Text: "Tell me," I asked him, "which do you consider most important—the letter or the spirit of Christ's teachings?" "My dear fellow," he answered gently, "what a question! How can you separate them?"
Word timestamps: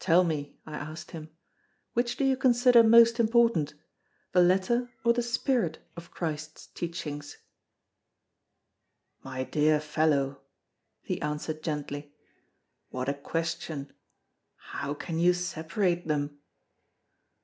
"Tell 0.00 0.24
me," 0.24 0.58
I 0.66 0.74
asked 0.74 1.12
him, 1.12 1.30
"which 1.92 2.16
do 2.16 2.24
you 2.24 2.36
consider 2.36 2.82
most 2.82 3.20
important—the 3.20 4.42
letter 4.42 4.90
or 5.04 5.12
the 5.12 5.22
spirit 5.22 5.78
of 5.96 6.10
Christ's 6.10 6.66
teachings?" 6.66 7.36
"My 9.22 9.44
dear 9.44 9.78
fellow," 9.78 10.40
he 11.00 11.22
answered 11.22 11.62
gently, 11.62 12.12
"what 12.90 13.08
a 13.08 13.14
question! 13.14 13.92
How 14.56 14.94
can 14.94 15.20
you 15.20 15.32
separate 15.32 16.08
them?" 16.08 16.40